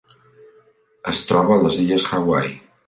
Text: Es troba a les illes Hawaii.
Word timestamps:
Es 1.13 1.21
troba 1.31 1.59
a 1.59 1.61
les 1.67 1.81
illes 1.87 2.11
Hawaii. 2.15 2.59